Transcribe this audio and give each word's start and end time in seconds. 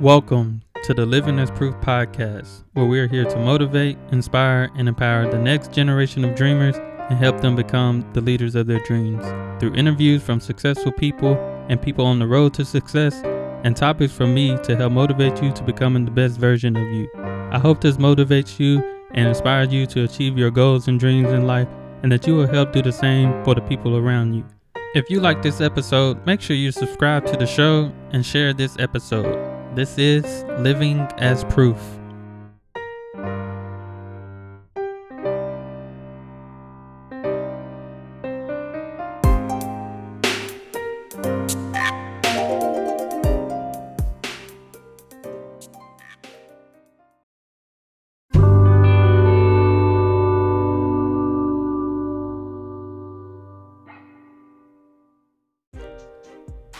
Welcome 0.00 0.62
to 0.84 0.94
the 0.94 1.04
Living 1.04 1.38
as 1.38 1.50
Proof 1.50 1.74
podcast, 1.82 2.64
where 2.72 2.86
we 2.86 2.98
are 3.00 3.06
here 3.06 3.26
to 3.26 3.36
motivate, 3.36 3.98
inspire, 4.12 4.70
and 4.74 4.88
empower 4.88 5.30
the 5.30 5.38
next 5.38 5.74
generation 5.74 6.24
of 6.24 6.34
dreamers 6.34 6.74
and 7.10 7.18
help 7.18 7.42
them 7.42 7.54
become 7.54 8.10
the 8.14 8.22
leaders 8.22 8.54
of 8.54 8.66
their 8.66 8.78
dreams 8.84 9.22
through 9.60 9.74
interviews 9.74 10.22
from 10.22 10.40
successful 10.40 10.90
people 10.90 11.34
and 11.68 11.82
people 11.82 12.06
on 12.06 12.18
the 12.18 12.26
road 12.26 12.54
to 12.54 12.64
success, 12.64 13.20
and 13.62 13.76
topics 13.76 14.14
from 14.14 14.32
me 14.32 14.56
to 14.62 14.74
help 14.74 14.90
motivate 14.90 15.42
you 15.42 15.52
to 15.52 15.62
becoming 15.62 16.06
the 16.06 16.10
best 16.10 16.38
version 16.38 16.78
of 16.78 16.88
you. 16.94 17.06
I 17.52 17.58
hope 17.58 17.82
this 17.82 17.98
motivates 17.98 18.58
you 18.58 18.82
and 19.10 19.28
inspires 19.28 19.70
you 19.70 19.84
to 19.88 20.04
achieve 20.04 20.38
your 20.38 20.50
goals 20.50 20.88
and 20.88 20.98
dreams 20.98 21.28
in 21.28 21.46
life, 21.46 21.68
and 22.02 22.10
that 22.10 22.26
you 22.26 22.36
will 22.36 22.46
help 22.46 22.72
do 22.72 22.80
the 22.80 22.90
same 22.90 23.44
for 23.44 23.54
the 23.54 23.60
people 23.60 23.98
around 23.98 24.32
you. 24.32 24.46
If 24.94 25.10
you 25.10 25.20
like 25.20 25.42
this 25.42 25.60
episode, 25.60 26.24
make 26.24 26.40
sure 26.40 26.56
you 26.56 26.72
subscribe 26.72 27.26
to 27.26 27.36
the 27.36 27.46
show 27.46 27.92
and 28.12 28.24
share 28.24 28.54
this 28.54 28.78
episode. 28.78 29.49
This 29.72 29.98
is 29.98 30.42
Living 30.58 30.98
as 31.18 31.44
Proof. 31.44 31.99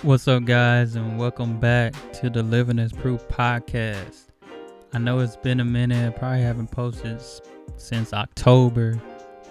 What's 0.03 0.27
up, 0.29 0.47
guys, 0.47 0.97
and 0.97 1.19
welcome 1.19 1.61
back 1.61 1.93
to 2.15 2.31
the 2.31 2.43
Living 2.43 2.79
as 2.79 2.91
Proof 2.91 3.29
podcast. 3.29 4.29
I 4.95 4.99
know 4.99 5.19
it's 5.19 5.37
been 5.37 5.61
a 5.61 5.65
minute, 5.65 6.17
probably 6.17 6.41
haven't 6.41 6.71
posted 6.71 7.21
since 7.77 8.15
October, 8.15 8.99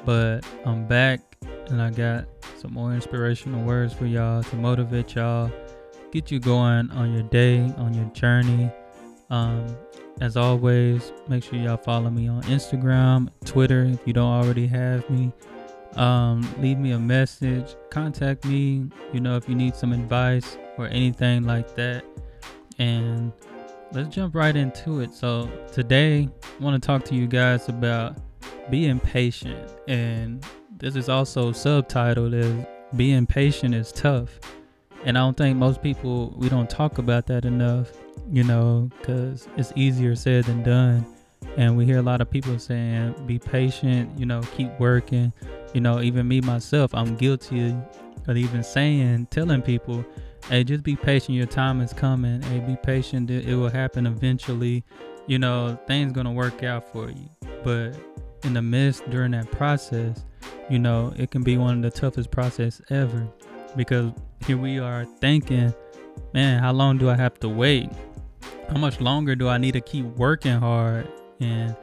but 0.06 0.44
I'm 0.66 0.88
back 0.88 1.22
and 1.68 1.80
I 1.80 1.92
got 1.92 2.26
some 2.58 2.74
more 2.74 2.96
inspirational 2.96 3.64
words 3.64 3.94
for 3.94 4.08
y'all 4.08 4.42
to 4.42 4.56
motivate 4.56 5.14
y'all, 5.14 5.52
get 6.12 6.32
you 6.32 6.40
going 6.40 6.90
on 6.90 7.14
your 7.14 7.24
day, 7.24 7.60
on 7.78 7.94
your 7.94 8.06
journey. 8.06 8.72
Um, 9.30 9.68
as 10.20 10.36
always, 10.36 11.14
make 11.28 11.44
sure 11.44 11.60
y'all 11.60 11.78
follow 11.78 12.10
me 12.10 12.28
on 12.28 12.42
Instagram, 12.44 13.30
Twitter 13.46 13.84
if 13.84 14.00
you 14.08 14.14
don't 14.14 14.44
already 14.44 14.66
have 14.66 15.08
me 15.12 15.32
um, 15.96 16.48
leave 16.60 16.78
me 16.78 16.92
a 16.92 17.00
message, 17.00 17.76
contact 17.90 18.46
me, 18.46 18.90
you 19.12 19.20
know, 19.20 19.36
if 19.36 19.50
you 19.50 19.56
need 19.56 19.76
some 19.76 19.92
advice 19.92 20.58
or 20.78 20.88
anything 20.88 21.44
like 21.44 21.76
that. 21.76 22.06
And 22.78 23.34
let's 23.92 24.10
jump 24.10 24.36
right 24.36 24.56
into 24.56 25.02
it. 25.02 25.14
So, 25.14 25.50
today, 25.72 26.30
I 26.44 26.64
want 26.64 26.82
to 26.82 26.86
talk 26.86 27.04
to 27.06 27.16
you 27.16 27.28
guys 27.28 27.70
about 27.70 28.18
being 28.70 29.00
patient. 29.00 29.70
And 29.88 30.46
this 30.78 30.96
is 30.96 31.10
also 31.10 31.52
subtitled 31.52 32.34
as 32.34 32.66
Being 32.96 33.26
Patient 33.26 33.74
is 33.74 33.92
Tough. 33.92 34.40
And 35.06 35.18
I 35.18 35.22
don't 35.22 35.36
think 35.36 35.58
most 35.58 35.82
people, 35.82 36.34
we 36.38 36.50
don't 36.50 36.70
talk 36.70 36.98
about 36.98 37.26
that 37.28 37.46
enough, 37.46 37.92
you 38.32 38.44
know, 38.44 38.90
because 38.98 39.48
it's 39.58 39.74
easier 39.76 40.16
said 40.16 40.46
than 40.46 40.62
done. 40.62 41.06
And 41.58 41.76
we 41.78 41.86
hear 41.86 41.98
a 41.98 42.02
lot 42.02 42.22
of 42.22 42.30
people 42.30 42.60
saying, 42.60 43.16
be 43.26 43.40
patient, 43.40 44.18
you 44.20 44.26
know, 44.26 44.42
keep 44.56 44.78
working 44.80 45.34
you 45.74 45.82
know, 45.82 46.02
even 46.02 46.28
me 46.28 46.42
myself, 46.42 46.94
I'm 46.94 47.16
guilty 47.16 47.76
of 48.28 48.38
even 48.38 48.64
saying, 48.64 49.28
telling 49.32 49.62
people, 49.62 50.06
hey, 50.50 50.64
just 50.64 50.84
be 50.84 50.96
patient. 50.96 51.38
Your 51.38 51.48
time 51.48 51.82
is 51.82 51.94
coming. 51.94 52.42
Hey, 52.42 52.60
be 52.60 52.76
patient. 52.76 53.30
It, 53.30 53.48
it 53.48 53.56
will 53.56 53.70
happen 53.70 54.06
eventually. 54.06 54.84
You 55.28 55.40
know, 55.40 55.80
things 55.88 56.12
gonna 56.12 56.32
work 56.32 56.64
out 56.64 56.92
for 56.92 57.10
you. 57.10 57.30
But 57.64 57.94
in 58.44 58.54
the 58.54 58.62
midst 58.62 59.08
during 59.10 59.32
that 59.32 59.52
process, 59.52 60.26
you 60.70 60.80
know, 60.80 61.14
it 61.18 61.32
can 61.32 61.44
be 61.44 61.58
one 61.58 61.78
of 61.78 61.82
the 61.94 62.00
toughest 62.00 62.32
process 62.32 62.82
ever 62.90 63.28
because 63.76 64.12
here 64.46 64.58
we 64.58 64.80
are 64.80 65.06
thinking, 65.06 65.74
man, 66.34 66.62
how 66.62 66.72
long 66.72 66.98
do 66.98 67.10
I 67.10 67.16
have 67.16 67.40
to 67.42 67.50
wait? 67.50 67.90
How 68.70 68.78
much 68.78 69.00
longer 69.02 69.36
do 69.36 69.48
I 69.48 69.58
need 69.58 69.74
to 69.74 69.82
keep 69.82 70.06
working 70.06 70.60
hard? 70.60 71.08
And 71.40 71.76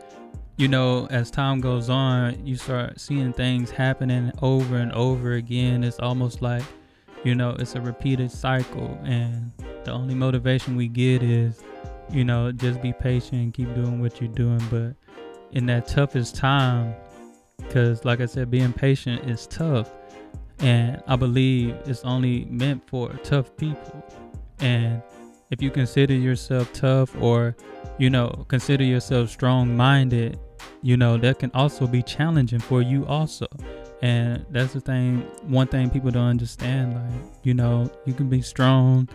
you 0.56 0.69
know, 0.69 1.06
as 1.11 1.31
time 1.31 1.61
goes 1.61 1.91
on, 1.91 2.47
you 2.47 2.56
start 2.56 2.99
seeing 2.99 3.33
things 3.33 3.71
happening 3.71 4.33
over 4.41 4.77
and 4.77 4.91
over 4.93 5.34
again. 5.34 5.84
It's 5.84 5.99
almost 5.99 6.41
like, 6.41 6.65
you 7.25 7.34
know, 7.34 7.50
it's 7.59 7.75
a 7.75 7.81
repeated 7.81 8.31
cycle. 8.31 8.99
And 9.05 9.53
the 9.84 9.93
only 9.93 10.15
motivation 10.15 10.75
we 10.75 10.89
get 10.89 11.22
is, 11.22 11.62
you 12.11 12.25
know, 12.25 12.53
just 12.53 12.81
be 12.81 12.94
patient 12.94 13.43
and 13.43 13.53
keep 13.53 13.75
doing 13.75 14.00
what 14.00 14.19
you're 14.19 14.33
doing. 14.33 14.62
But 14.71 14.94
in 15.53 15.67
that 15.67 15.87
toughest 15.87 16.37
time, 16.37 16.94
because 17.59 18.06
like 18.06 18.23
I 18.23 18.27
said, 18.27 18.50
being 18.50 18.73
patient 18.73 19.28
is 19.28 19.47
tough. 19.47 19.91
And 20.61 21.03
I 21.06 21.17
believe 21.17 21.77
it's 21.84 22.03
only 22.03 22.47
meant 22.47 22.83
for 22.88 23.11
tough 23.23 23.55
people. 23.59 24.03
And 24.61 25.03
if 25.50 25.61
you 25.61 25.71
consider 25.71 26.15
yourself 26.15 26.73
tough 26.73 27.15
or, 27.21 27.55
you 27.99 28.09
know, 28.09 28.47
consider 28.49 28.84
yourself 28.84 29.28
strong 29.28 29.77
minded, 29.77 30.38
you 30.82 30.97
know 30.97 31.16
that 31.16 31.38
can 31.38 31.50
also 31.54 31.87
be 31.87 32.03
challenging 32.03 32.60
for 32.60 32.82
you 32.82 33.06
also. 33.06 33.47
And 34.03 34.44
that's 34.50 34.72
the 34.72 34.81
thing 34.81 35.21
one 35.43 35.69
thing 35.69 35.91
people 35.91 36.10
don't 36.10 36.28
understand 36.28 36.94
like 36.94 37.31
you 37.43 37.54
know 37.54 37.91
you 38.04 38.12
can 38.12 38.28
be 38.28 38.43
strong 38.43 39.09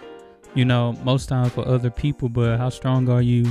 you 0.55 0.65
know 0.65 0.93
most 1.03 1.29
times 1.29 1.51
for 1.51 1.67
other 1.67 1.91
people 1.91 2.29
but 2.29 2.57
how 2.57 2.69
strong 2.69 3.07
are 3.07 3.21
you 3.21 3.45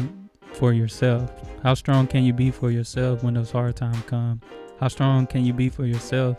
for 0.54 0.72
yourself? 0.72 1.30
How 1.62 1.74
strong 1.74 2.06
can 2.06 2.24
you 2.24 2.32
be 2.32 2.50
for 2.50 2.70
yourself 2.70 3.22
when 3.22 3.34
those 3.34 3.50
hard 3.50 3.76
times 3.76 4.02
come? 4.06 4.40
How 4.78 4.88
strong 4.88 5.26
can 5.26 5.44
you 5.44 5.52
be 5.52 5.68
for 5.68 5.84
yourself 5.86 6.38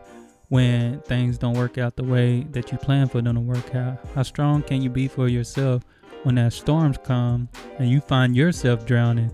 when 0.49 0.99
things 1.01 1.37
don't 1.37 1.53
work 1.53 1.77
out 1.77 1.95
the 1.95 2.03
way 2.03 2.41
that 2.51 2.71
you 2.71 2.77
plan 2.77 3.07
for 3.07 3.21
them 3.21 3.35
to 3.35 3.41
work 3.41 3.75
out? 3.75 3.99
How 4.15 4.23
strong 4.23 4.63
can 4.63 4.81
you 4.81 4.89
be 4.89 5.07
for 5.07 5.27
yourself 5.27 5.83
when 6.23 6.35
that 6.35 6.53
storms 6.53 6.97
come 7.03 7.49
and 7.79 7.89
you 7.89 8.01
find 8.01 8.35
yourself 8.35 8.85
drowning 8.85 9.31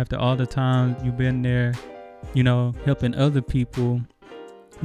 after 0.00 0.18
all 0.18 0.34
the 0.34 0.46
time 0.46 0.96
you've 1.04 1.18
been 1.18 1.42
there, 1.42 1.74
you 2.32 2.42
know, 2.42 2.72
helping 2.86 3.14
other 3.14 3.42
people 3.42 4.00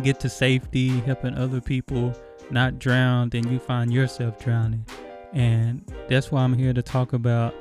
get 0.03 0.20
to 0.20 0.28
safety, 0.28 0.90
helping 0.90 1.34
other 1.36 1.62
people 1.62 2.14
not 2.52 2.80
drown, 2.80 3.30
then 3.30 3.50
you 3.50 3.58
find 3.58 3.94
yourself 3.94 4.38
drowning. 4.44 4.86
And 5.31 5.90
that's 6.09 6.34
why 6.34 6.44
I'm 6.44 6.53
here 6.53 6.74
to 6.74 6.81
talk 6.81 7.14
about 7.14 7.56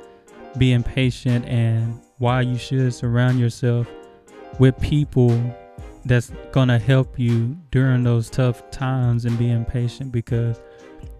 being 0.57 0.83
patient 0.83 1.45
and 1.45 1.97
why 2.17 2.41
you 2.41 2.57
should 2.57 2.93
surround 2.93 3.39
yourself 3.39 3.87
with 4.59 4.77
people 4.81 5.31
that's 6.03 6.31
going 6.51 6.67
to 6.67 6.77
help 6.77 7.17
you 7.17 7.55
during 7.71 8.03
those 8.03 8.29
tough 8.29 8.69
times 8.69 9.23
and 9.23 9.39
being 9.39 9.63
patient 9.65 10.11
because 10.11 10.61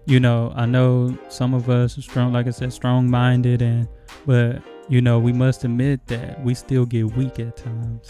you 0.05 0.19
know 0.19 0.53
i 0.55 0.63
know 0.63 1.17
some 1.27 1.55
of 1.55 1.67
us 1.71 1.97
are 1.97 2.03
strong 2.03 2.31
like 2.31 2.45
i 2.45 2.51
said 2.51 2.71
strong 2.71 3.09
minded 3.09 3.63
and 3.63 3.87
but 4.27 4.61
you 4.87 5.01
know, 5.01 5.19
we 5.19 5.33
must 5.33 5.63
admit 5.63 6.05
that 6.07 6.43
we 6.43 6.53
still 6.53 6.85
get 6.85 7.15
weak 7.15 7.39
at 7.39 7.57
times, 7.57 8.09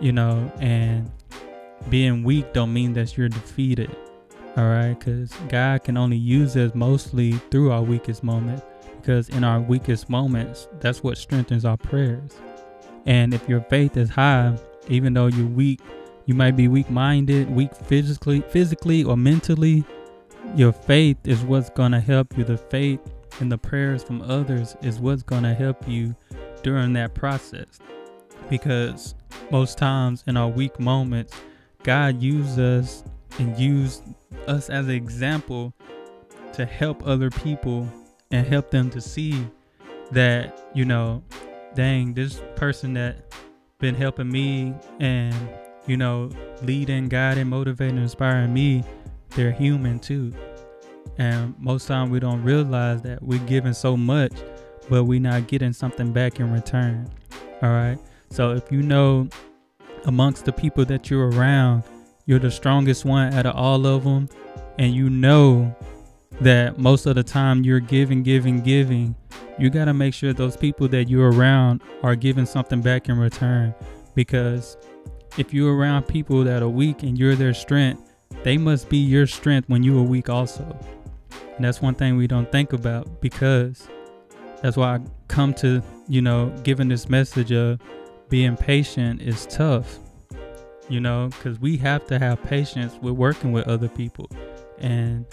you 0.00 0.12
know, 0.12 0.50
and 0.60 1.10
being 1.90 2.24
weak 2.24 2.52
don't 2.52 2.72
mean 2.72 2.92
that 2.94 3.16
you're 3.16 3.28
defeated. 3.28 3.94
All 4.56 4.64
right, 4.64 4.98
because 4.98 5.32
God 5.48 5.84
can 5.84 5.96
only 5.96 6.16
use 6.16 6.56
us 6.56 6.74
mostly 6.74 7.32
through 7.50 7.70
our 7.70 7.82
weakest 7.82 8.24
moment, 8.24 8.64
because 9.00 9.28
in 9.28 9.44
our 9.44 9.60
weakest 9.60 10.08
moments, 10.10 10.66
that's 10.80 11.02
what 11.02 11.16
strengthens 11.16 11.64
our 11.64 11.76
prayers. 11.76 12.32
And 13.06 13.32
if 13.32 13.48
your 13.48 13.60
faith 13.60 13.96
is 13.96 14.10
high, 14.10 14.56
even 14.88 15.14
though 15.14 15.28
you're 15.28 15.46
weak, 15.46 15.80
you 16.26 16.34
might 16.34 16.56
be 16.56 16.66
weak-minded, 16.68 17.50
weak 17.50 17.74
physically, 17.74 18.40
physically 18.50 19.04
or 19.04 19.16
mentally. 19.16 19.84
Your 20.56 20.72
faith 20.72 21.18
is 21.24 21.40
what's 21.42 21.70
gonna 21.70 22.00
help 22.00 22.36
you. 22.36 22.44
The 22.44 22.56
faith 22.56 23.00
and 23.40 23.50
the 23.50 23.58
prayers 23.58 24.02
from 24.02 24.22
others 24.22 24.76
is 24.82 24.98
what's 24.98 25.22
going 25.22 25.42
to 25.42 25.54
help 25.54 25.88
you 25.88 26.14
during 26.62 26.92
that 26.94 27.14
process. 27.14 27.78
Because 28.48 29.14
most 29.50 29.78
times 29.78 30.24
in 30.26 30.36
our 30.36 30.48
weak 30.48 30.78
moments, 30.80 31.34
God 31.82 32.20
used 32.20 32.58
us 32.58 33.04
and 33.38 33.56
used 33.58 34.02
us 34.46 34.70
as 34.70 34.86
an 34.86 34.94
example 34.94 35.72
to 36.54 36.64
help 36.64 37.06
other 37.06 37.30
people 37.30 37.88
and 38.30 38.46
help 38.46 38.70
them 38.70 38.90
to 38.90 39.00
see 39.00 39.46
that, 40.10 40.70
you 40.74 40.84
know, 40.84 41.22
dang, 41.74 42.14
this 42.14 42.42
person 42.56 42.94
that 42.94 43.32
been 43.78 43.94
helping 43.94 44.30
me 44.30 44.74
and, 44.98 45.34
you 45.86 45.96
know, 45.96 46.30
leading, 46.62 47.08
guiding, 47.08 47.48
motivating, 47.48 47.98
inspiring 47.98 48.52
me, 48.52 48.82
they're 49.30 49.52
human 49.52 49.98
too. 49.98 50.32
And 51.18 51.54
most 51.58 51.88
time 51.88 52.10
we 52.10 52.20
don't 52.20 52.42
realize 52.42 53.02
that 53.02 53.22
we're 53.22 53.40
giving 53.40 53.74
so 53.74 53.96
much, 53.96 54.32
but 54.88 55.04
we're 55.04 55.20
not 55.20 55.48
getting 55.48 55.72
something 55.72 56.12
back 56.12 56.40
in 56.40 56.52
return. 56.52 57.10
All 57.62 57.70
right. 57.70 57.98
So 58.30 58.52
if 58.52 58.70
you 58.70 58.82
know 58.82 59.28
amongst 60.04 60.44
the 60.44 60.52
people 60.52 60.84
that 60.86 61.10
you're 61.10 61.30
around, 61.30 61.82
you're 62.26 62.38
the 62.38 62.50
strongest 62.50 63.04
one 63.04 63.34
out 63.34 63.46
of 63.46 63.56
all 63.56 63.86
of 63.86 64.04
them, 64.04 64.28
and 64.78 64.94
you 64.94 65.10
know 65.10 65.74
that 66.40 66.78
most 66.78 67.06
of 67.06 67.16
the 67.16 67.22
time 67.24 67.64
you're 67.64 67.80
giving, 67.80 68.22
giving, 68.22 68.60
giving, 68.60 69.16
you 69.58 69.70
got 69.70 69.86
to 69.86 69.94
make 69.94 70.14
sure 70.14 70.32
those 70.32 70.56
people 70.56 70.86
that 70.88 71.08
you're 71.08 71.32
around 71.32 71.80
are 72.02 72.14
giving 72.14 72.46
something 72.46 72.80
back 72.80 73.08
in 73.08 73.18
return. 73.18 73.74
Because 74.14 74.76
if 75.36 75.52
you're 75.52 75.74
around 75.74 76.06
people 76.06 76.44
that 76.44 76.62
are 76.62 76.68
weak 76.68 77.02
and 77.02 77.18
you're 77.18 77.34
their 77.34 77.54
strength, 77.54 78.12
they 78.44 78.56
must 78.56 78.88
be 78.88 78.98
your 78.98 79.26
strength 79.26 79.68
when 79.68 79.82
you 79.82 79.98
are 79.98 80.02
weak 80.02 80.28
also. 80.28 80.78
And 81.58 81.64
that's 81.64 81.82
one 81.82 81.96
thing 81.96 82.16
we 82.16 82.28
don't 82.28 82.50
think 82.52 82.72
about 82.72 83.20
because 83.20 83.88
that's 84.62 84.76
why 84.76 84.94
I 84.94 85.00
come 85.26 85.52
to, 85.54 85.82
you 86.06 86.22
know, 86.22 86.54
giving 86.62 86.86
this 86.86 87.08
message 87.08 87.50
of 87.50 87.80
being 88.28 88.56
patient 88.56 89.20
is 89.20 89.44
tough, 89.46 89.98
you 90.88 91.00
know, 91.00 91.30
because 91.30 91.58
we 91.58 91.76
have 91.78 92.06
to 92.06 92.18
have 92.20 92.40
patience 92.44 92.94
with 93.02 93.14
working 93.14 93.50
with 93.50 93.66
other 93.66 93.88
people. 93.88 94.30
And 94.78 95.26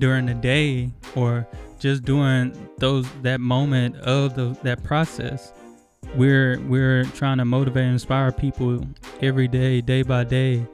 during 0.00 0.26
the 0.26 0.34
day 0.34 0.90
or 1.14 1.46
just 1.78 2.04
during 2.04 2.68
those 2.78 3.06
that 3.22 3.40
moment 3.40 3.98
of 3.98 4.34
the, 4.34 4.58
that 4.64 4.82
process, 4.82 5.52
we're 6.16 6.58
we're 6.62 7.04
trying 7.04 7.38
to 7.38 7.44
motivate 7.44 7.84
and 7.84 7.92
inspire 7.92 8.32
people 8.32 8.84
every 9.22 9.46
day, 9.46 9.80
day 9.80 10.02
by 10.02 10.24
day, 10.24 10.66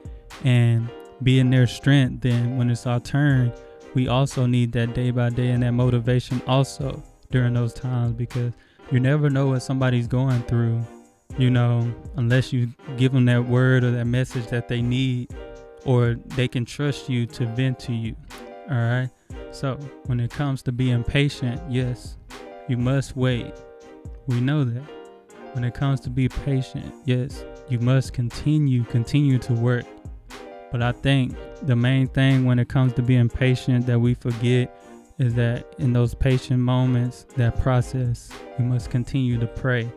and 0.43 0.89
being 1.21 1.51
their 1.51 1.67
strength. 1.67 2.21
Then 2.21 2.57
when 2.57 2.71
it's 2.71 2.87
our 2.87 2.99
turn, 2.99 3.53
we 3.97 4.07
also 4.07 4.45
need 4.45 4.71
that 4.73 4.93
day 4.93 5.09
by 5.09 5.27
day 5.27 5.47
and 5.47 5.63
that 5.63 5.71
motivation 5.71 6.39
also 6.45 7.01
during 7.31 7.55
those 7.55 7.73
times 7.73 8.13
because 8.13 8.53
you 8.91 8.99
never 8.99 9.27
know 9.27 9.47
what 9.47 9.63
somebody's 9.63 10.07
going 10.07 10.39
through, 10.43 10.85
you 11.39 11.49
know, 11.49 11.91
unless 12.15 12.53
you 12.53 12.69
give 12.95 13.11
them 13.11 13.25
that 13.25 13.43
word 13.43 13.83
or 13.83 13.89
that 13.89 14.05
message 14.05 14.45
that 14.49 14.67
they 14.67 14.83
need 14.83 15.33
or 15.83 16.13
they 16.35 16.47
can 16.47 16.63
trust 16.63 17.09
you 17.09 17.25
to 17.25 17.47
vent 17.47 17.79
to 17.79 17.91
you. 17.91 18.15
All 18.69 18.77
right. 18.77 19.09
So 19.49 19.79
when 20.05 20.19
it 20.19 20.29
comes 20.29 20.61
to 20.63 20.71
being 20.71 21.03
patient, 21.03 21.59
yes, 21.67 22.17
you 22.67 22.77
must 22.77 23.17
wait. 23.17 23.51
We 24.27 24.39
know 24.39 24.63
that. 24.63 24.83
When 25.53 25.63
it 25.63 25.73
comes 25.73 26.01
to 26.01 26.11
be 26.11 26.29
patient, 26.29 26.93
yes, 27.05 27.43
you 27.67 27.79
must 27.79 28.13
continue, 28.13 28.83
continue 28.83 29.39
to 29.39 29.53
work. 29.53 29.85
But 30.71 30.83
I 30.83 30.91
think 30.91 31.35
the 31.63 31.75
main 31.75 32.07
thing 32.07 32.45
when 32.45 32.59
it 32.59 32.67
comes 32.67 32.93
to 32.93 33.01
being 33.01 33.29
patient 33.29 33.85
that 33.87 33.99
we 33.99 34.13
forget 34.13 34.73
is 35.19 35.33
that 35.33 35.73
in 35.79 35.93
those 35.93 36.13
patient 36.13 36.59
moments, 36.59 37.25
that 37.35 37.59
process, 37.59 38.29
we 38.59 38.65
must 38.65 38.89
continue 38.89 39.39
to 39.39 39.47
pray. 39.47 39.91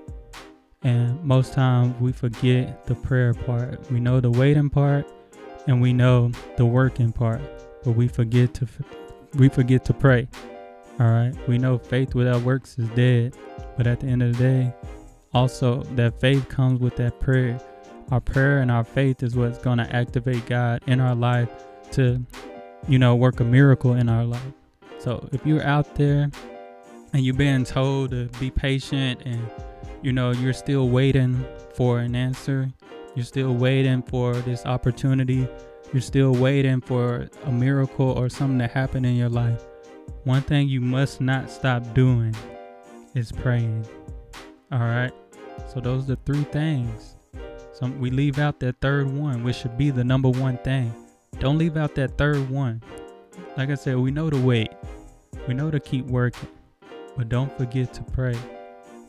And 0.83 1.23
most 1.23 1.53
times 1.53 1.95
we 2.01 2.13
forget 2.13 2.87
the 2.87 2.95
prayer 2.95 3.35
part. 3.35 3.91
We 3.91 4.01
know 4.01 4.21
the 4.21 4.31
waiting 4.31 4.71
part 4.71 5.07
and 5.67 5.83
we 5.83 5.93
know 5.93 6.33
the 6.57 6.65
working 6.65 7.13
part, 7.13 7.43
but 7.85 7.93
we 7.93 8.09
forget 8.09 8.55
to 8.55 8.67
we 9.35 9.49
forget 9.49 9.85
to 9.85 9.93
pray. 9.93 10.27
All 10.99 11.07
right? 11.07 11.33
We 11.47 11.59
know 11.59 11.79
faith 11.79 12.15
without 12.15 12.43
works 12.43 12.79
is 12.79 12.89
dead, 12.91 13.37
but 13.77 13.87
at 13.87 14.01
the 14.01 14.07
end 14.07 14.23
of 14.23 14.37
the 14.37 14.43
day, 14.43 14.75
also 15.33 15.83
that 15.95 16.19
faith 16.21 16.49
comes 16.49 16.81
with 16.81 16.97
that 16.97 17.21
prayer. 17.21 17.61
Our 18.11 18.21
prayer 18.21 18.59
and 18.59 18.71
our 18.71 18.85
faith 18.85 19.23
is 19.23 19.37
what's 19.37 19.59
going 19.59 19.79
to 19.79 19.95
activate 19.95 20.45
God 20.47 20.83
in 20.87 21.01
our 21.01 21.15
life 21.15 21.49
to 21.93 22.21
you 22.89 22.99
know 22.99 23.15
work 23.15 23.41
a 23.41 23.45
miracle 23.45 23.95
in 23.95 24.09
our 24.09 24.25
life. 24.25 24.53
So 24.99 25.29
if 25.33 25.47
you're 25.47 25.63
out 25.63 25.95
there 25.95 26.31
and 27.13 27.25
you're 27.25 27.35
being 27.35 27.65
told 27.65 28.11
to 28.11 28.29
be 28.41 28.51
patient 28.51 29.23
and 29.25 29.41
you 30.03 30.13
know 30.13 30.33
you're 30.33 30.53
still 30.53 30.89
waiting 30.89 31.45
for 31.75 32.01
an 32.01 32.17
answer, 32.17 32.73
you're 33.15 33.25
still 33.25 33.55
waiting 33.55 34.03
for 34.03 34.35
this 34.35 34.67
opportunity, 34.67 35.47
you're 35.93 36.03
still 36.03 36.33
waiting 36.33 36.81
for 36.81 37.29
a 37.45 37.53
miracle 37.53 38.11
or 38.11 38.29
something 38.29 38.59
to 38.59 38.67
happen 38.67 39.05
in 39.05 39.15
your 39.15 39.29
life. 39.29 39.67
One 40.25 40.43
thing 40.43 40.69
you 40.69 40.81
must 40.81 41.21
not 41.21 41.51
stop 41.51 41.95
doing 41.95 42.35
is 43.15 43.31
praying. 43.31 43.87
All 44.73 44.81
right? 44.81 45.13
So 45.73 45.81
those 45.81 46.05
are 46.05 46.17
the 46.17 46.19
three 46.25 46.45
things. 46.45 47.17
So 47.81 47.87
we 47.87 48.11
leave 48.11 48.39
out 48.39 48.61
that 48.61 48.81
third 48.81 49.11
one, 49.11 49.43
which 49.43 49.57
should 49.57 49.79
be 49.79 49.91
the 49.91 50.05
number 50.05 50.29
one 50.29 50.59
thing. 50.59 50.95
Don't 51.39 51.57
leave 51.57 51.79
out 51.79 51.95
that 51.95 52.19
third 52.19 52.51
one. 52.51 52.83
Like 53.57 53.71
I 53.71 53.75
said, 53.75 53.97
we 53.97 54.11
know 54.11 54.29
to 54.29 54.37
wait. 54.37 54.69
We 55.49 55.55
know 55.55 55.71
to 55.71 55.81
keep 55.81 56.05
working, 56.05 56.49
but 57.17 57.31
don't 57.31 57.51
forget 57.57 57.95
to 57.95 58.03
pray. 58.03 58.37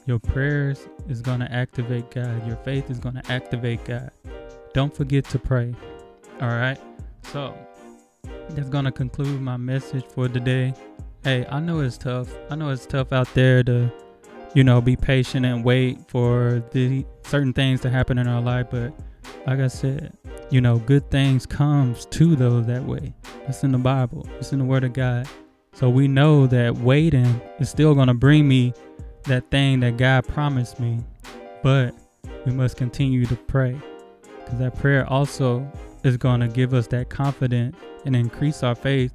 Your 0.05 0.19
prayers 0.19 0.87
is 1.09 1.21
going 1.21 1.41
to 1.41 1.51
activate 1.51 2.09
God. 2.11 2.47
Your 2.47 2.55
faith 2.57 2.89
is 2.89 2.97
going 2.97 3.15
to 3.15 3.31
activate 3.31 3.83
God. 3.83 4.09
Don't 4.73 4.95
forget 4.95 5.25
to 5.25 5.39
pray. 5.39 5.75
All 6.39 6.47
right. 6.47 6.79
So 7.23 7.53
that's 8.49 8.69
going 8.69 8.85
to 8.85 8.91
conclude 8.91 9.41
my 9.41 9.57
message 9.57 10.05
for 10.05 10.29
today. 10.29 10.73
Hey, 11.23 11.45
I 11.47 11.59
know 11.59 11.81
it's 11.81 11.97
tough. 11.97 12.33
I 12.49 12.55
know 12.55 12.69
it's 12.69 12.85
tough 12.85 13.11
out 13.11 13.31
there 13.33 13.63
to, 13.63 13.91
you 14.53 14.63
know, 14.63 14.81
be 14.81 14.95
patient 14.95 15.45
and 15.45 15.63
wait 15.63 15.97
for 16.07 16.63
the 16.71 17.05
certain 17.23 17.53
things 17.53 17.81
to 17.81 17.89
happen 17.89 18.17
in 18.17 18.27
our 18.27 18.41
life. 18.41 18.67
But 18.69 18.93
like 19.47 19.59
I 19.59 19.67
said, 19.67 20.13
you 20.49 20.61
know, 20.61 20.79
good 20.79 21.09
things 21.09 21.45
comes 21.45 22.05
to 22.07 22.35
those 22.35 22.65
that 22.67 22.83
way. 22.83 23.13
It's 23.47 23.63
in 23.63 23.71
the 23.71 23.77
Bible. 23.77 24.27
It's 24.39 24.51
in 24.51 24.59
the 24.59 24.65
Word 24.65 24.83
of 24.83 24.93
God. 24.93 25.27
So 25.73 25.89
we 25.89 26.07
know 26.07 26.47
that 26.47 26.77
waiting 26.77 27.41
is 27.59 27.69
still 27.69 27.95
to 28.07 28.13
bring 28.13 28.47
me 28.47 28.73
that 29.23 29.49
thing 29.51 29.79
that 29.81 29.97
God 29.97 30.27
promised 30.27 30.79
me. 30.79 30.99
But 31.63 31.95
we 32.45 32.51
must 32.51 32.75
continue 32.75 33.25
to 33.25 33.35
pray 33.35 33.79
because 34.21 34.59
that 34.59 34.77
prayer 34.77 35.07
also 35.09 35.71
is 36.03 36.17
to 36.41 36.47
give 36.47 36.73
us 36.73 36.87
that 36.87 37.09
confidence 37.09 37.77
and 38.05 38.15
increase 38.15 38.63
our 38.63 38.75
faith 38.75 39.13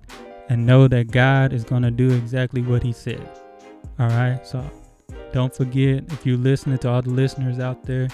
and 0.49 0.65
know 0.65 0.89
that 0.89 1.11
God 1.11 1.53
is 1.53 1.65
to 1.83 1.91
do 1.91 2.13
exactly 2.13 2.63
what 2.63 2.83
He 2.83 2.93
said. 2.93 3.29
All 3.99 4.09
right. 4.09 4.47
So 4.47 4.65
don't 5.37 5.55
forget, 5.55 6.03
if 6.15 6.25
you're 6.25 6.39
listening 6.39 6.79
to 6.79 6.89
all 6.89 7.03
the 7.03 7.11
listeners 7.11 7.59
out 7.59 7.83
there, 7.83 8.09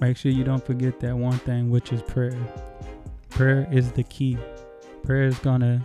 make 0.00 0.16
sure 0.16 0.32
you 0.32 0.42
don't 0.42 0.66
forget 0.66 0.98
that 0.98 1.16
one 1.16 1.38
thing, 1.38 1.70
which 1.70 1.92
is 1.92 2.02
prayer. 2.02 2.36
Prayer 3.30 3.68
is 3.70 3.92
the 3.92 4.02
key. 4.02 4.36
Prayer 5.04 5.26
is 5.26 5.38
going 5.38 5.60
to, 5.60 5.80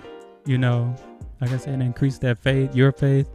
you 0.48 0.58
know, 0.58 0.96
like 1.40 1.52
I 1.52 1.58
said, 1.58 1.80
increase 1.80 2.18
that 2.18 2.40
faith, 2.40 2.76
your 2.76 2.92
faith. 2.92 3.30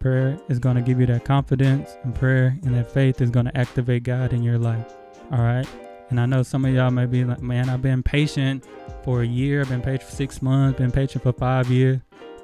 Prayer 0.00 0.36
is 0.48 0.58
going 0.58 0.74
to 0.74 0.82
give 0.82 0.98
you 0.98 1.06
that 1.06 1.24
confidence, 1.24 1.96
and 2.02 2.12
prayer 2.12 2.58
and 2.64 2.74
that 2.74 2.90
faith 2.90 3.20
is 3.20 3.30
going 3.30 3.46
to 3.46 3.56
activate 3.56 4.02
God 4.02 4.32
in 4.32 4.42
your 4.42 4.58
life. 4.58 4.92
All 5.30 5.38
right. 5.38 5.68
And 6.08 6.18
I 6.18 6.26
know 6.26 6.42
some 6.42 6.64
of 6.64 6.74
y'all 6.74 6.90
may 6.90 7.06
be 7.06 7.24
like, 7.24 7.40
man, 7.40 7.70
I've 7.70 7.82
been 7.82 8.02
patient 8.02 8.64
for 9.04 9.22
a 9.22 9.26
year, 9.26 9.60
I've 9.60 9.68
been 9.68 9.80
patient 9.80 10.10
for 10.10 10.16
six 10.16 10.42
months, 10.42 10.76
been 10.76 10.90
patient 10.90 11.22
for 11.22 11.32
five 11.32 11.70
years. 11.70 12.00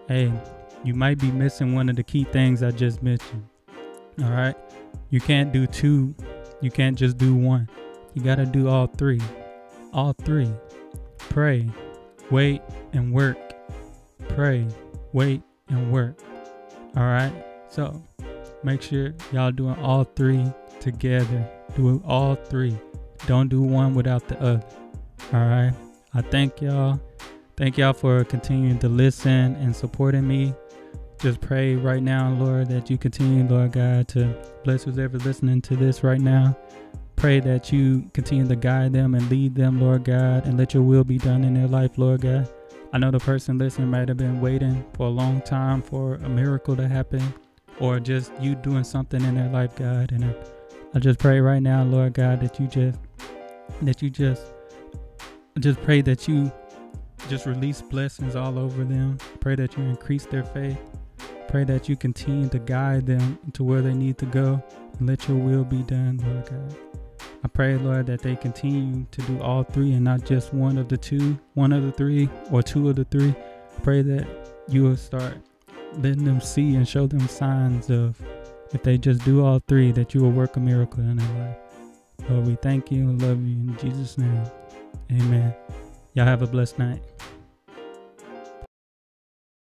Hey, 0.06 0.32
you 0.84 0.94
might 0.94 1.19
be 1.19 1.32
missing 1.32 1.75
one 1.75 1.88
of 1.88 1.96
the 1.96 2.04
key 2.04 2.22
things 2.22 2.62
I 2.62 2.70
just 2.70 3.02
mentioned. 3.02 3.42
All 4.22 4.30
right. 4.30 4.56
You 5.10 5.20
can't 5.20 5.52
do 5.52 5.66
two, 5.66 6.14
you 6.61 6.70
can't 6.70 6.99
just 6.99 7.18
do 7.18 7.35
one. 7.35 7.68
You 8.14 8.23
got 8.23 8.37
to 8.37 8.46
do 8.46 8.68
all 8.68 8.87
three. 8.87 9.20
All 9.92 10.14
three. 10.14 10.50
Pray, 11.18 11.68
wait, 12.30 12.62
and 12.92 13.12
work. 13.12 13.38
Pray, 14.28 14.66
wait, 15.12 15.42
and 15.68 15.92
work. 15.92 16.18
All 16.96 17.02
right. 17.02 17.32
So 17.68 18.02
make 18.64 18.80
sure 18.82 19.14
y'all 19.32 19.52
doing 19.52 19.76
all 19.76 20.04
three 20.04 20.44
together. 20.80 21.49
Do 21.76 22.02
all 22.06 22.35
three. 22.37 22.76
Don't 23.26 23.49
do 23.49 23.61
one 23.61 23.94
without 23.94 24.26
the 24.28 24.40
other. 24.40 24.64
All 25.32 25.40
right. 25.40 25.73
I 26.14 26.23
thank 26.23 26.62
y'all. 26.62 27.00
Thank 27.56 27.78
y'all 27.78 27.92
for 27.92 28.25
continuing 28.25 28.78
to 28.80 28.88
listen 28.88 29.56
and 29.56 29.75
supporting 29.75 30.26
me. 30.26 30.54
Just 31.18 31.40
pray 31.40 31.76
right 31.76 32.02
now, 32.02 32.30
Lord, 32.35 32.68
that 32.68 32.90
you 32.90 32.99
continue, 32.99 33.44
Lord 33.44 33.73
God, 33.73 34.06
to 34.08 34.37
bless 34.64 34.85
who's 34.85 34.99
ever 34.99 35.16
listening 35.18 35.62
to 35.62 35.75
this 35.75 36.04
right 36.04 36.20
now. 36.20 36.56
Pray 37.16 37.40
that 37.40 37.73
you 37.73 38.08
continue 38.12 38.46
to 38.46 38.56
guide 38.56 38.92
them 38.92 39.14
and 39.14 39.30
lead 39.30 39.54
them, 39.54 39.80
Lord 39.80 40.04
God, 40.04 40.46
and 40.46 40.58
let 40.58 40.75
your 40.75 40.82
will 40.82 41.04
be 41.04 41.16
done 41.16 41.42
in 41.42 41.54
their 41.54 41.68
life, 41.68 41.96
Lord 41.96 42.20
God. 42.20 42.46
I 42.92 42.99
know 42.99 43.11
the 43.11 43.18
person 43.18 43.56
listening 43.56 43.90
might 43.90 44.08
have 44.08 44.18
been 44.18 44.42
waiting 44.42 44.85
for 44.94 45.06
a 45.06 45.11
long 45.11 45.40
time 45.40 45.80
for 45.80 46.16
a 46.16 46.28
miracle 46.28 46.76
to 46.76 46.87
happen 46.87 47.23
or 47.80 47.99
just 47.99 48.32
you 48.40 48.54
doing 48.54 48.85
something 48.85 49.23
in 49.25 49.35
their 49.35 49.49
life, 49.49 49.75
God. 49.75 50.12
And 50.12 50.26
I, 50.26 50.35
I 50.94 50.99
just 50.99 51.18
pray 51.18 51.40
right 51.40 51.62
now, 51.62 51.82
Lord 51.82 52.12
God, 52.12 52.40
that 52.40 52.61
you 52.61 52.66
just, 52.66 52.99
that 53.82 54.02
you 54.02 54.11
just, 54.11 54.42
just 55.58 55.80
pray 55.82 56.02
that 56.02 56.28
you 56.28 56.52
just 57.28 57.46
release 57.46 57.80
blessings 57.80 58.37
all 58.37 58.58
over 58.58 58.85
them. 58.85 59.18
Pray 59.40 59.56
that 59.56 59.76
you 59.76 59.82
increase 59.85 60.26
their 60.26 60.44
faith. 60.44 60.78
Pray 61.48 61.64
that 61.64 61.88
you 61.88 61.96
continue 61.96 62.48
to 62.48 62.58
guide 62.58 63.06
them 63.06 63.38
to 63.54 63.64
where 63.64 63.80
they 63.80 63.94
need 63.94 64.18
to 64.18 64.26
go 64.26 64.62
and 64.98 65.08
let 65.08 65.28
your 65.28 65.38
will 65.38 65.64
be 65.64 65.82
done, 65.82 66.18
Lord 66.24 66.50
God. 66.50 66.76
I 67.44 67.48
pray, 67.48 67.76
Lord, 67.76 68.06
that 68.06 68.22
they 68.22 68.36
continue 68.36 69.06
to 69.10 69.22
do 69.22 69.40
all 69.40 69.62
three 69.62 69.92
and 69.92 70.04
not 70.04 70.24
just 70.24 70.52
one 70.52 70.78
of 70.78 70.88
the 70.88 70.96
two, 70.96 71.38
one 71.54 71.72
of 71.72 71.82
the 71.82 71.92
three, 71.92 72.28
or 72.50 72.62
two 72.62 72.88
of 72.88 72.96
the 72.96 73.04
three. 73.04 73.30
I 73.30 73.80
pray 73.82 74.02
that 74.02 74.26
you 74.68 74.82
will 74.82 74.96
start 74.96 75.38
letting 75.98 76.24
them 76.24 76.40
see 76.40 76.74
and 76.74 76.86
show 76.86 77.06
them 77.06 77.26
signs 77.28 77.90
of 77.90 78.20
if 78.72 78.82
they 78.82 78.98
just 78.98 79.24
do 79.24 79.44
all 79.44 79.60
three, 79.68 79.92
that 79.92 80.14
you 80.14 80.22
will 80.22 80.32
work 80.32 80.56
a 80.56 80.60
miracle 80.60 81.00
in 81.00 81.16
their 81.16 81.38
life. 81.38 81.56
Lord, 82.28 82.46
we 82.46 82.56
thank 82.56 82.90
you 82.90 83.08
and 83.08 83.22
love 83.22 83.40
you 83.46 83.56
in 83.56 83.76
Jesus' 83.78 84.18
name. 84.18 84.42
Amen. 85.12 85.54
Y'all 86.14 86.26
have 86.26 86.42
a 86.42 86.46
blessed 86.46 86.78
night. 86.78 87.02